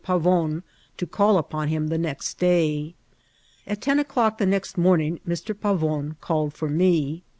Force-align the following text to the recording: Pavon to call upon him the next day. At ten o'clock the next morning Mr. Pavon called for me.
Pavon 0.03 0.63
to 0.97 1.05
call 1.05 1.37
upon 1.37 1.67
him 1.67 1.89
the 1.89 1.97
next 1.99 2.39
day. 2.39 2.95
At 3.67 3.81
ten 3.81 3.99
o'clock 3.99 4.39
the 4.39 4.47
next 4.47 4.75
morning 4.75 5.19
Mr. 5.27 5.53
Pavon 5.53 6.15
called 6.21 6.55
for 6.55 6.67
me. 6.69 7.21